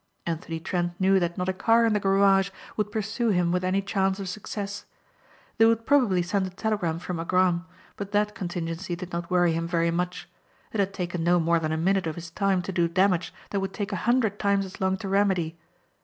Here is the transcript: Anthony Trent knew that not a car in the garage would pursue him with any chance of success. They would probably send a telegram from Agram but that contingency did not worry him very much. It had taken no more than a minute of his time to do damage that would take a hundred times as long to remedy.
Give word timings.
Anthony 0.25 0.59
Trent 0.59 0.99
knew 0.99 1.19
that 1.19 1.37
not 1.37 1.47
a 1.47 1.53
car 1.53 1.85
in 1.85 1.93
the 1.93 1.99
garage 1.99 2.49
would 2.75 2.91
pursue 2.91 3.29
him 3.29 3.51
with 3.51 3.63
any 3.63 3.83
chance 3.83 4.19
of 4.19 4.27
success. 4.27 4.85
They 5.59 5.67
would 5.67 5.85
probably 5.85 6.23
send 6.23 6.47
a 6.47 6.49
telegram 6.49 6.97
from 6.97 7.19
Agram 7.19 7.65
but 7.97 8.11
that 8.11 8.33
contingency 8.33 8.95
did 8.95 9.13
not 9.13 9.29
worry 9.29 9.53
him 9.53 9.67
very 9.67 9.91
much. 9.91 10.27
It 10.73 10.79
had 10.79 10.91
taken 10.95 11.23
no 11.23 11.39
more 11.39 11.59
than 11.59 11.71
a 11.71 11.77
minute 11.77 12.07
of 12.07 12.15
his 12.15 12.31
time 12.31 12.63
to 12.63 12.71
do 12.71 12.87
damage 12.87 13.31
that 13.51 13.59
would 13.59 13.73
take 13.73 13.91
a 13.91 13.95
hundred 14.09 14.39
times 14.39 14.65
as 14.65 14.81
long 14.81 14.97
to 14.97 15.07
remedy. 15.07 15.55